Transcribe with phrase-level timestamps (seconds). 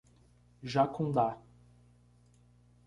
[0.73, 1.37] Jacundá